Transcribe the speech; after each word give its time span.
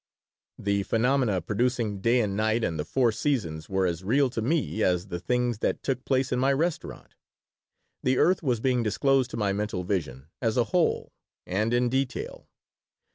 The 0.57 0.81
phenomena 0.81 1.41
producing 1.41 1.99
day 2.01 2.21
and 2.21 2.35
night 2.35 2.63
and 2.63 2.79
the 2.79 2.85
four 2.85 3.11
seasons 3.11 3.69
were 3.69 3.85
as 3.85 4.03
real 4.03 4.31
to 4.31 4.41
me 4.41 4.81
as 4.81 5.09
the 5.09 5.19
things 5.19 5.59
that 5.59 5.83
took 5.83 6.05
place 6.05 6.31
in 6.31 6.39
my 6.39 6.53
restaurant. 6.53 7.13
The 8.01 8.17
earth 8.17 8.41
was 8.41 8.59
being 8.59 8.81
disclosed 8.81 9.29
to 9.29 9.37
my 9.37 9.53
mental 9.53 9.83
vision 9.83 10.25
as 10.41 10.57
a 10.57 10.63
whole 10.73 11.13
and 11.45 11.71
in 11.71 11.87
detail. 11.87 12.47